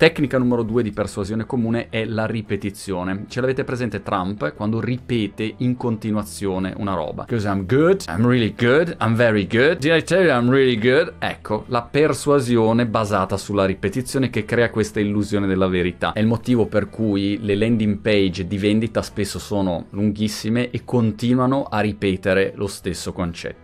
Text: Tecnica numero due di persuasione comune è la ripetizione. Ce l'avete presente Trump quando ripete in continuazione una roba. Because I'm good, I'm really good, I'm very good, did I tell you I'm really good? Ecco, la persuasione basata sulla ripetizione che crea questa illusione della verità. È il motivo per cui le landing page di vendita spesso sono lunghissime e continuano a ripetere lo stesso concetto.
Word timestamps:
Tecnica 0.00 0.38
numero 0.38 0.62
due 0.62 0.82
di 0.82 0.92
persuasione 0.92 1.44
comune 1.44 1.90
è 1.90 2.06
la 2.06 2.24
ripetizione. 2.24 3.26
Ce 3.28 3.38
l'avete 3.42 3.64
presente 3.64 4.02
Trump 4.02 4.54
quando 4.54 4.80
ripete 4.80 5.56
in 5.58 5.76
continuazione 5.76 6.72
una 6.78 6.94
roba. 6.94 7.24
Because 7.24 7.46
I'm 7.46 7.66
good, 7.66 8.04
I'm 8.08 8.26
really 8.26 8.54
good, 8.56 8.96
I'm 8.98 9.14
very 9.14 9.46
good, 9.46 9.76
did 9.76 9.94
I 9.94 10.02
tell 10.02 10.24
you 10.24 10.30
I'm 10.30 10.48
really 10.48 10.78
good? 10.78 11.16
Ecco, 11.18 11.64
la 11.66 11.82
persuasione 11.82 12.86
basata 12.86 13.36
sulla 13.36 13.66
ripetizione 13.66 14.30
che 14.30 14.46
crea 14.46 14.70
questa 14.70 15.00
illusione 15.00 15.46
della 15.46 15.68
verità. 15.68 16.14
È 16.14 16.20
il 16.20 16.26
motivo 16.26 16.64
per 16.64 16.88
cui 16.88 17.38
le 17.38 17.54
landing 17.54 17.98
page 17.98 18.46
di 18.46 18.56
vendita 18.56 19.02
spesso 19.02 19.38
sono 19.38 19.84
lunghissime 19.90 20.70
e 20.70 20.80
continuano 20.82 21.64
a 21.64 21.80
ripetere 21.80 22.52
lo 22.54 22.68
stesso 22.68 23.12
concetto. 23.12 23.58